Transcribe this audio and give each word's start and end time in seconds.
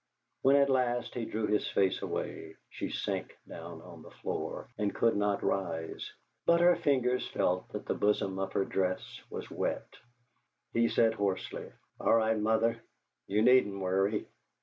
When 0.41 0.55
at 0.55 0.71
last 0.71 1.13
he 1.13 1.25
drew 1.25 1.45
his 1.45 1.69
face 1.69 2.01
away 2.01 2.55
she 2.71 2.89
sank 2.89 3.37
down 3.47 3.83
on 3.83 4.01
the 4.01 4.09
floor, 4.09 4.67
and 4.75 4.95
could 4.95 5.15
not 5.15 5.43
rise, 5.43 6.11
but 6.47 6.59
her 6.59 6.75
fingers 6.75 7.27
felt 7.27 7.71
that 7.71 7.85
the 7.85 7.93
bosom 7.93 8.39
of 8.39 8.53
her 8.53 8.65
dress 8.65 9.21
was 9.29 9.51
wet. 9.51 9.97
He 10.73 10.87
said 10.89 11.13
hoarsely: 11.13 11.65
"It's 11.65 11.75
all 11.99 12.15
right, 12.15 12.35
Mother; 12.39 12.81
you 13.27 13.43
needn't 13.43 13.79
worry!" 13.79 14.25